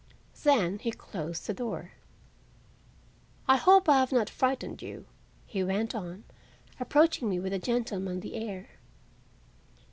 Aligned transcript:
Then 0.41 0.79
he 0.79 0.89
closed 0.89 1.45
the 1.45 1.53
door. 1.53 1.91
"I 3.47 3.55
hope 3.57 3.87
I 3.87 3.99
have 3.99 4.11
not 4.11 4.31
frightened 4.31 4.81
you," 4.81 5.05
he 5.45 5.63
went 5.63 5.93
on, 5.93 6.23
approaching 6.79 7.29
me 7.29 7.39
with 7.39 7.53
a 7.53 7.59
gentlemanly 7.59 8.33
air. 8.33 8.79